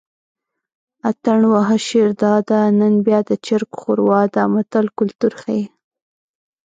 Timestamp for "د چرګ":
3.29-3.69